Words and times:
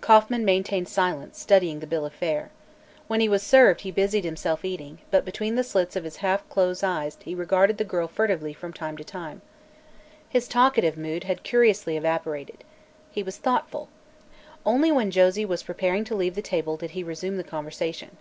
Kauffman 0.00 0.42
maintained 0.46 0.88
silence, 0.88 1.38
studying 1.38 1.80
the 1.80 1.86
bill 1.86 2.06
of 2.06 2.14
fare. 2.14 2.50
When 3.08 3.20
he 3.20 3.28
was 3.28 3.42
served 3.42 3.82
he 3.82 3.90
busied 3.90 4.24
himself 4.24 4.64
eating, 4.64 5.00
but 5.10 5.22
between 5.22 5.54
the 5.54 5.62
slits 5.62 5.96
of 5.96 6.04
his 6.04 6.16
half 6.24 6.48
closed 6.48 6.82
eyes 6.82 7.18
he 7.22 7.34
regarded 7.34 7.76
the 7.76 7.84
girl 7.84 8.08
furtively 8.08 8.54
from, 8.54 8.72
time 8.72 8.96
to 8.96 9.04
time. 9.04 9.42
His 10.30 10.48
talkative 10.48 10.96
mood 10.96 11.24
had 11.24 11.42
curiously 11.42 11.94
evaporated. 11.94 12.64
He 13.10 13.22
was 13.22 13.36
thoughtful. 13.36 13.90
Only 14.64 14.90
when 14.90 15.10
Josie 15.10 15.44
was 15.44 15.62
preparing 15.62 16.04
to 16.04 16.14
leave 16.16 16.36
the 16.36 16.40
table 16.40 16.78
did 16.78 16.92
he 16.92 17.04
resume 17.04 17.36
the 17.36 17.44
conversation. 17.44 18.16